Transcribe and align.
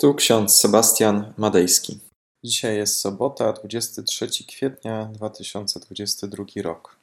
Tu 0.00 0.14
ksiądz 0.14 0.56
Sebastian 0.56 1.32
Madejski. 1.36 2.00
Dzisiaj 2.44 2.76
jest 2.76 3.00
sobota, 3.00 3.52
23 3.52 4.28
kwietnia 4.46 5.04
2022 5.04 6.44
rok. 6.62 6.96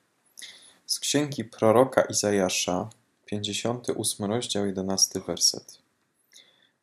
Z 0.85 1.00
księgi 1.00 1.43
proroka 1.43 2.01
Izajasza, 2.01 2.89
58 3.25 4.25
rozdział, 4.25 4.66
11 4.66 5.19
werset. 5.19 5.77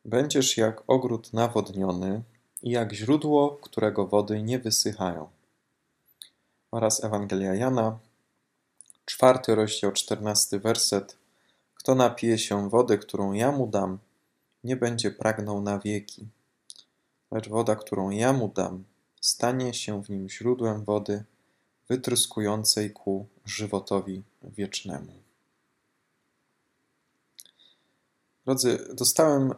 Będziesz 0.05 0.57
jak 0.57 0.83
ogród 0.87 1.33
nawodniony 1.33 2.21
i 2.63 2.71
jak 2.71 2.93
źródło, 2.93 3.57
którego 3.61 4.07
wody 4.07 4.43
nie 4.43 4.59
wysychają. 4.59 5.29
Oraz 6.71 7.03
Ewangelia 7.03 7.55
Jana, 7.55 7.99
czwarty 9.05 9.55
rozdział, 9.55 9.91
14 9.91 10.59
werset. 10.59 11.17
Kto 11.75 11.95
napije 11.95 12.37
się 12.37 12.69
wody, 12.69 12.97
którą 12.97 13.33
ja 13.33 13.51
mu 13.51 13.67
dam, 13.67 13.99
nie 14.63 14.75
będzie 14.75 15.11
pragnął 15.11 15.61
na 15.61 15.79
wieki, 15.79 16.27
lecz 17.31 17.49
woda, 17.49 17.75
którą 17.75 18.09
ja 18.09 18.33
mu 18.33 18.47
dam, 18.47 18.83
stanie 19.21 19.73
się 19.73 20.03
w 20.03 20.09
nim 20.09 20.29
źródłem 20.29 20.83
wody 20.83 21.23
wytryskującej 21.89 22.91
ku 22.91 23.27
żywotowi 23.45 24.23
wiecznemu. 24.41 25.13
Drodzy, 28.45 28.87
dostałem 28.93 29.53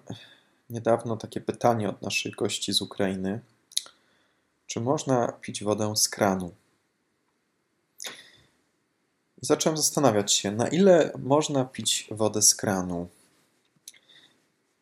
niedawno 0.70 1.18
takie 1.18 1.42
pytanie 1.42 1.90
od 1.90 2.02
naszych 2.02 2.36
gości 2.36 2.74
z 2.74 2.82
Ukrainy: 2.82 3.42
czy 4.68 4.82
można 4.82 5.32
pić 5.32 5.64
wodę 5.64 5.96
z 5.96 6.10
kranu? 6.10 6.52
Zacząłem 9.42 9.78
zastanawiać 9.78 10.34
się, 10.34 10.52
na 10.52 10.68
ile 10.68 11.12
można 11.18 11.66
pić 11.66 12.08
wodę 12.12 12.42
z 12.42 12.56
kranu. 12.56 13.08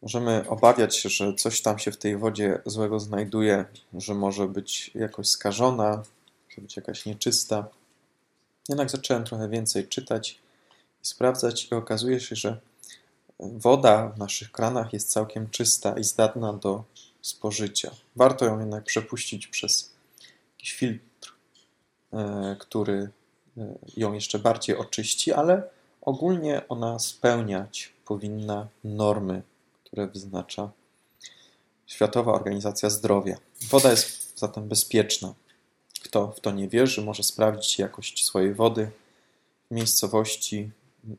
Możemy 0.03 0.49
obawiać 0.49 0.95
się, 0.97 1.09
że 1.09 1.33
coś 1.33 1.61
tam 1.61 1.79
się 1.79 1.91
w 1.91 1.97
tej 1.97 2.17
wodzie 2.17 2.61
złego 2.65 2.99
znajduje, 2.99 3.65
że 3.93 4.13
może 4.13 4.47
być 4.47 4.91
jakoś 4.95 5.27
skażona, 5.27 6.03
może 6.49 6.61
być 6.61 6.75
jakaś 6.75 7.05
nieczysta. 7.05 7.67
Jednak 8.69 8.89
zacząłem 8.89 9.23
trochę 9.23 9.49
więcej 9.49 9.87
czytać 9.87 10.39
i 11.03 11.07
sprawdzać, 11.07 11.71
i 11.71 11.75
okazuje 11.75 12.19
się, 12.19 12.35
że 12.35 12.59
woda 13.39 14.07
w 14.07 14.17
naszych 14.17 14.51
kranach 14.51 14.93
jest 14.93 15.11
całkiem 15.11 15.49
czysta 15.49 15.99
i 15.99 16.03
zdatna 16.03 16.53
do 16.53 16.83
spożycia. 17.21 17.91
Warto 18.15 18.45
ją 18.45 18.59
jednak 18.59 18.83
przepuścić 18.83 19.47
przez 19.47 19.93
jakiś 20.57 20.73
filtr, 20.73 21.33
e, 22.13 22.55
który 22.59 23.09
e, 23.57 23.75
ją 23.97 24.13
jeszcze 24.13 24.39
bardziej 24.39 24.77
oczyści, 24.77 25.33
ale 25.33 25.63
ogólnie 26.01 26.61
ona 26.69 26.99
spełniać 26.99 27.93
powinna 28.05 28.67
normy 28.83 29.41
które 29.93 30.07
wyznacza 30.07 30.71
Światowa 31.87 32.33
Organizacja 32.33 32.89
Zdrowia. 32.89 33.37
Woda 33.69 33.91
jest 33.91 34.39
zatem 34.39 34.67
bezpieczna. 34.67 35.33
Kto 36.03 36.27
w 36.27 36.39
to 36.39 36.51
nie 36.51 36.67
wierzy, 36.67 37.01
może 37.01 37.23
sprawdzić 37.23 37.79
jakość 37.79 38.25
swojej 38.25 38.53
wody 38.53 38.91
w 39.71 39.73
miejscowości, 39.73 40.71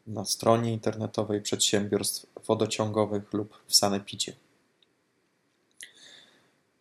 na 0.07 0.25
stronie 0.25 0.73
internetowej 0.73 1.43
przedsiębiorstw 1.43 2.27
wodociągowych 2.47 3.33
lub 3.33 3.63
w 3.67 3.77
sanepidzie. 3.77 4.33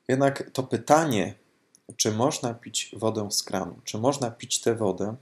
Jednak 0.08 0.50
to 0.52 0.64
pytanie, 0.64 1.36
czy 1.98 2.12
można 2.12 2.54
pić 2.54 2.96
wodę 2.98 3.32
z 3.32 3.44
kranu, 3.44 3.80
czy 3.84 3.98
można 3.98 4.32
pić 4.32 4.62
tę 4.62 4.76
wodę, 4.76 5.16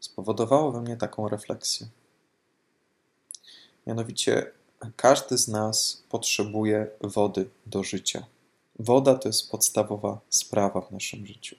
spowodowało 0.00 0.72
we 0.72 0.80
mnie 0.80 0.96
taką 0.96 1.28
refleksję. 1.28 1.86
Mianowicie, 3.86 4.55
każdy 4.96 5.38
z 5.38 5.48
nas 5.48 6.02
potrzebuje 6.08 6.90
wody 7.00 7.50
do 7.66 7.84
życia. 7.84 8.26
Woda 8.78 9.14
to 9.14 9.28
jest 9.28 9.50
podstawowa 9.50 10.20
sprawa 10.30 10.80
w 10.80 10.90
naszym 10.90 11.26
życiu. 11.26 11.56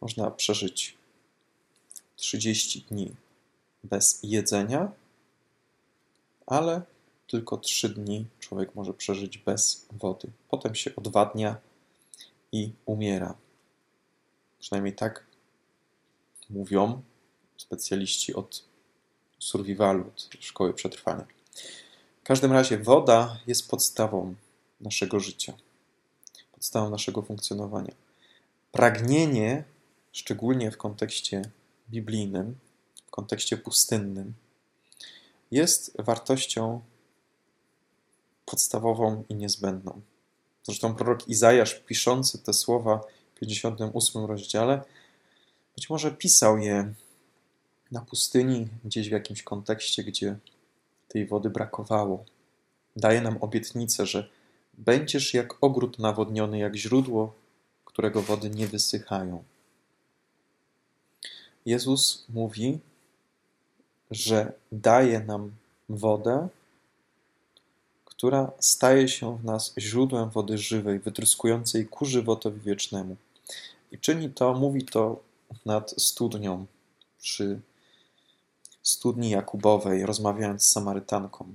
Można 0.00 0.30
przeżyć 0.30 0.96
30 2.16 2.80
dni 2.82 3.14
bez 3.84 4.20
jedzenia, 4.22 4.92
ale 6.46 6.82
tylko 7.26 7.56
3 7.56 7.88
dni 7.88 8.26
człowiek 8.40 8.74
może 8.74 8.94
przeżyć 8.94 9.38
bez 9.38 9.86
wody. 9.92 10.30
Potem 10.48 10.74
się 10.74 10.96
odwadnia 10.96 11.56
i 12.52 12.72
umiera. 12.86 13.34
Przynajmniej 14.60 14.94
tak 14.94 15.26
mówią 16.50 17.02
specjaliści 17.56 18.34
od 18.34 18.64
survivalu, 19.38 20.06
od 20.06 20.28
szkoły 20.40 20.74
przetrwania. 20.74 21.26
W 22.22 22.24
każdym 22.24 22.52
razie 22.52 22.78
woda 22.78 23.40
jest 23.46 23.68
podstawą 23.68 24.34
naszego 24.80 25.20
życia, 25.20 25.54
podstawą 26.52 26.90
naszego 26.90 27.22
funkcjonowania. 27.22 27.94
Pragnienie, 28.72 29.64
szczególnie 30.12 30.70
w 30.70 30.76
kontekście 30.76 31.42
biblijnym, 31.90 32.56
w 33.06 33.10
kontekście 33.10 33.56
pustynnym, 33.56 34.34
jest 35.50 36.02
wartością 36.02 36.80
podstawową 38.46 39.24
i 39.28 39.34
niezbędną. 39.34 40.00
Zresztą 40.62 40.94
prorok 40.94 41.28
Izajasz, 41.28 41.74
piszący 41.74 42.38
te 42.38 42.52
słowa 42.52 43.00
w 43.34 43.38
58 43.38 44.24
rozdziale, 44.24 44.82
być 45.74 45.90
może 45.90 46.10
pisał 46.10 46.58
je 46.58 46.94
na 47.90 48.00
pustyni, 48.00 48.68
gdzieś 48.84 49.08
w 49.08 49.12
jakimś 49.12 49.42
kontekście, 49.42 50.04
gdzie 50.04 50.36
tej 51.12 51.26
wody 51.26 51.50
brakowało. 51.50 52.24
Daje 52.96 53.20
nam 53.20 53.36
obietnicę, 53.40 54.06
że 54.06 54.28
będziesz 54.74 55.34
jak 55.34 55.54
ogród 55.60 55.98
nawodniony, 55.98 56.58
jak 56.58 56.76
źródło, 56.76 57.34
którego 57.84 58.22
wody 58.22 58.50
nie 58.50 58.66
wysychają. 58.66 59.42
Jezus 61.66 62.24
mówi, 62.28 62.78
że 64.10 64.52
daje 64.72 65.20
nam 65.20 65.50
wodę, 65.88 66.48
która 68.04 68.52
staje 68.58 69.08
się 69.08 69.38
w 69.38 69.44
nas 69.44 69.74
źródłem 69.78 70.30
wody 70.30 70.58
żywej, 70.58 70.98
wytryskującej 70.98 71.86
ku 71.86 72.04
żywotowi 72.04 72.60
wiecznemu. 72.60 73.16
I 73.92 73.98
czyni 73.98 74.30
to, 74.30 74.54
mówi 74.54 74.84
to 74.84 75.20
nad 75.66 75.90
studnią 75.90 76.66
przy 77.20 77.60
studni 78.82 79.30
Jakubowej, 79.30 80.06
rozmawiając 80.06 80.64
z 80.64 80.70
Samarytanką. 80.70 81.54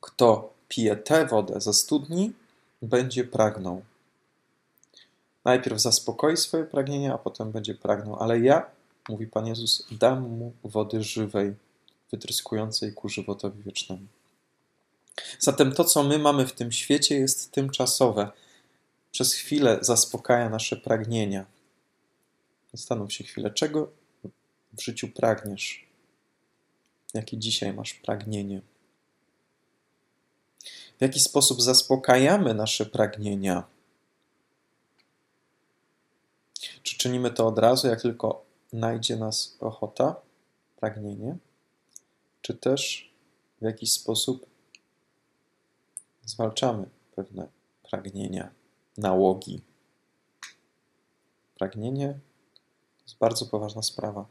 Kto 0.00 0.54
pije 0.68 0.96
tę 0.96 1.26
wodę 1.26 1.60
ze 1.60 1.72
studni, 1.72 2.32
będzie 2.82 3.24
pragnął. 3.24 3.82
Najpierw 5.44 5.80
zaspokoi 5.80 6.36
swoje 6.36 6.64
pragnienia, 6.64 7.14
a 7.14 7.18
potem 7.18 7.52
będzie 7.52 7.74
pragnął. 7.74 8.16
Ale 8.16 8.40
ja, 8.40 8.70
mówi 9.08 9.26
Pan 9.26 9.46
Jezus, 9.46 9.86
dam 9.90 10.28
mu 10.28 10.52
wody 10.64 11.02
żywej, 11.02 11.54
wytryskującej 12.12 12.92
ku 12.92 13.08
żywotowi 13.08 13.62
wiecznemu. 13.62 14.06
Zatem 15.38 15.72
to, 15.72 15.84
co 15.84 16.02
my 16.02 16.18
mamy 16.18 16.46
w 16.46 16.52
tym 16.52 16.72
świecie, 16.72 17.18
jest 17.18 17.52
tymczasowe. 17.52 18.30
Przez 19.10 19.34
chwilę 19.34 19.78
zaspokaja 19.80 20.48
nasze 20.48 20.76
pragnienia. 20.76 21.46
Zastanów 22.72 23.12
się 23.12 23.24
chwilę, 23.24 23.50
czego 23.50 23.90
w 24.72 24.82
życiu 24.82 25.08
pragniesz? 25.08 25.85
Jakie 27.16 27.38
dzisiaj 27.38 27.72
masz 27.74 27.94
pragnienie. 27.94 28.60
W 30.98 31.00
jaki 31.00 31.20
sposób 31.20 31.62
zaspokajamy 31.62 32.54
nasze 32.54 32.86
pragnienia? 32.86 33.64
Czy 36.82 36.96
czynimy 36.96 37.30
to 37.30 37.46
od 37.46 37.58
razu, 37.58 37.88
jak 37.88 38.02
tylko 38.02 38.44
najdzie 38.72 39.16
nas 39.16 39.56
ochota, 39.60 40.16
pragnienie? 40.76 41.36
Czy 42.42 42.54
też 42.54 43.10
w 43.60 43.64
jakiś 43.64 43.92
sposób 43.92 44.46
zwalczamy 46.24 46.88
pewne 47.16 47.48
pragnienia, 47.90 48.50
nałogi? 48.96 49.62
Pragnienie 51.58 52.08
to 52.98 53.02
jest 53.02 53.18
bardzo 53.18 53.46
poważna 53.46 53.82
sprawa. 53.82 54.26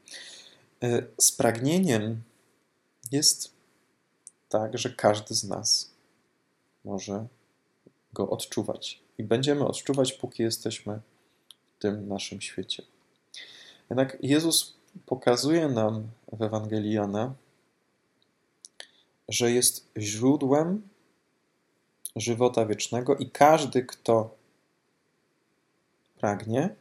E, 0.83 1.03
z 1.17 1.31
pragnieniem 1.31 2.21
jest 3.11 3.53
tak, 4.49 4.77
że 4.77 4.89
każdy 4.89 5.35
z 5.35 5.43
nas 5.43 5.91
może 6.85 7.27
go 8.13 8.29
odczuwać. 8.29 8.99
I 9.17 9.23
będziemy 9.23 9.65
odczuwać, 9.65 10.13
póki 10.13 10.43
jesteśmy 10.43 10.99
w 11.75 11.81
tym 11.81 12.07
naszym 12.07 12.41
świecie. 12.41 12.83
Jednak 13.89 14.17
Jezus 14.21 14.77
pokazuje 15.05 15.67
nam 15.67 16.07
w 16.31 16.41
Ewangelii 16.41 16.93
Jana, 16.93 17.33
że 19.29 19.51
jest 19.51 19.87
źródłem 19.97 20.89
żywota 22.15 22.65
wiecznego 22.65 23.15
i 23.15 23.29
każdy, 23.29 23.85
kto 23.85 24.35
pragnie, 26.19 26.75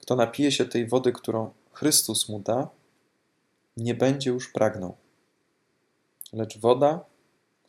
kto 0.00 0.16
napije 0.16 0.52
się 0.52 0.64
tej 0.64 0.86
wody, 0.86 1.12
którą 1.12 1.50
Chrystus 1.72 2.28
mu 2.28 2.40
da, 2.40 2.68
nie 3.80 3.94
będzie 3.94 4.30
już 4.30 4.52
pragnął. 4.52 4.96
Lecz 6.32 6.58
woda, 6.58 7.04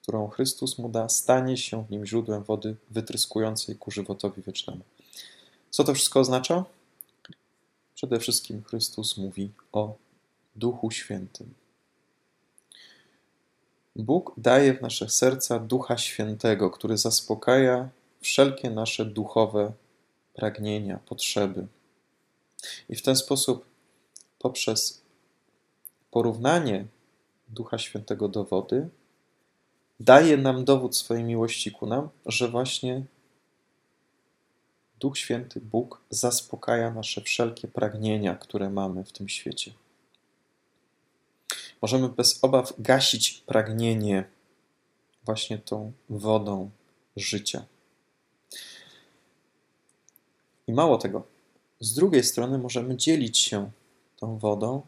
którą 0.02 0.28
Chrystus 0.28 0.78
mu 0.78 0.90
da, 0.90 1.10
stanie 1.10 1.58
się 1.58 1.86
w 1.86 1.92
nim 1.92 2.06
źródłem 2.06 2.44
wody 2.44 2.76
wytryskującej 2.90 3.76
ku 3.76 3.92
żywotowi 3.92 4.42
wiecznemu. 4.42 4.82
Co 5.70 5.84
to 5.84 5.94
wszystko 5.94 6.20
oznacza? 6.20 6.66
Przede 7.96 8.20
wszystkim 8.20 8.64
Chrystus 8.64 9.18
mówi 9.18 9.52
o 9.72 9.96
Duchu 10.56 10.92
Świętym. 10.92 11.54
Bóg 13.96 14.34
daje 14.38 14.74
w 14.74 14.82
nasze 14.82 15.10
serca 15.10 15.60
Ducha 15.60 15.98
Świętego, 15.98 16.72
który 16.72 16.98
zaspokaja 16.98 17.90
wszelkie 18.22 18.70
nasze 18.70 19.06
duchowe 19.06 19.72
pragnienia, 20.34 21.00
potrzeby. 21.06 21.68
I 22.90 22.96
w 22.96 23.02
ten 23.02 23.16
sposób, 23.16 23.66
poprzez 24.40 25.01
porównanie 26.12 26.86
Ducha 27.48 27.78
Świętego 27.78 28.28
do 28.28 28.44
wody, 28.44 28.90
daje 30.00 30.38
nam 30.38 30.66
dowód 30.66 30.98
swojej 30.98 31.24
miłości 31.24 31.72
ku 31.72 31.86
nam, 31.86 32.10
że 32.26 32.48
właśnie 32.48 33.06
Duch 35.00 35.18
Święty, 35.18 35.62
Bóg 35.62 36.02
zaspokaja 36.10 36.92
nasze 36.92 37.22
wszelkie 37.22 37.68
pragnienia, 37.68 38.36
które 38.36 38.70
mamy 38.70 39.04
w 39.04 39.12
tym 39.12 39.30
świecie. 39.30 39.74
Możemy 41.82 42.10
bez 42.10 42.44
obaw 42.44 42.74
gasić 42.80 43.44
pragnienie 43.46 44.26
właśnie 45.26 45.58
tą 45.58 45.92
wodą 46.10 46.70
życia. 47.16 47.66
I 50.68 50.74
mało 50.74 50.98
tego, 50.98 51.24
z 51.80 51.94
drugiej 51.94 52.24
strony 52.24 52.58
możemy 52.58 52.98
dzielić 52.98 53.38
się 53.38 53.72
tą 54.18 54.38
wodą, 54.38 54.82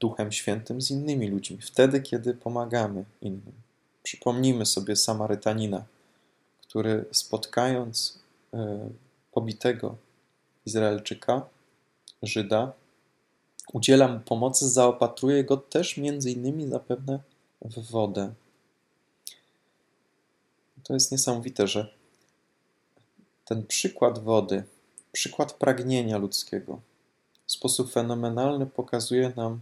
Duchem 0.00 0.32
Świętym 0.32 0.82
z 0.82 0.90
innymi 0.90 1.28
ludźmi, 1.28 1.58
wtedy, 1.60 2.00
kiedy 2.00 2.34
pomagamy 2.34 3.04
innym. 3.22 3.52
Przypomnijmy 4.02 4.66
sobie 4.66 4.96
Samarytanina, 4.96 5.84
który 6.62 7.04
spotkając 7.12 8.18
e, 8.54 8.88
pobitego 9.32 9.96
Izraelczyka, 10.66 11.46
Żyda, 12.22 12.72
udziela 13.72 14.08
mu 14.08 14.20
pomocy, 14.20 14.68
zaopatruje 14.68 15.44
go 15.44 15.56
też 15.56 15.96
między 15.96 16.30
innymi 16.30 16.68
zapewne 16.68 17.18
w 17.62 17.90
wodę. 17.90 18.34
To 20.82 20.94
jest 20.94 21.12
niesamowite, 21.12 21.68
że 21.68 21.94
ten 23.44 23.66
przykład 23.66 24.18
wody, 24.18 24.64
przykład 25.12 25.52
pragnienia 25.52 26.18
ludzkiego 26.18 26.80
w 27.46 27.52
sposób 27.52 27.92
fenomenalny 27.92 28.66
pokazuje 28.66 29.32
nam 29.36 29.60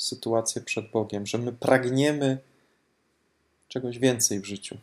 sytuację 0.00 0.62
przed 0.62 0.90
Bogiem, 0.90 1.26
że 1.26 1.38
my 1.38 1.52
pragniemy 1.52 2.38
czegoś 3.68 3.98
więcej 3.98 4.40
w 4.40 4.44
życiu. 4.44 4.76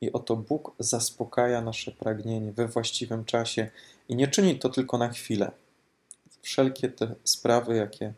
I 0.00 0.12
oto 0.12 0.36
Bóg 0.36 0.74
zaspokaja 0.78 1.60
nasze 1.60 1.92
pragnienie 1.92 2.52
we 2.52 2.68
właściwym 2.68 3.24
czasie 3.24 3.70
i 4.08 4.16
nie 4.16 4.28
czyni 4.28 4.58
to 4.58 4.68
tylko 4.68 4.98
na 4.98 5.08
chwilę. 5.08 5.50
Wszelkie 6.42 6.88
te 6.88 7.14
sprawy, 7.24 7.76
jakie 7.76 8.12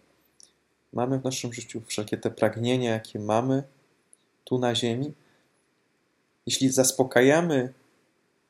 mamy 0.92 1.18
w 1.18 1.24
naszym 1.24 1.52
życiu, 1.52 1.82
wszelkie 1.86 2.16
te 2.16 2.30
pragnienia, 2.30 2.90
jakie 2.90 3.18
mamy 3.18 3.62
tu 4.44 4.58
na 4.58 4.74
ziemi, 4.74 5.12
jeśli 6.46 6.68
zaspokajamy 6.68 7.72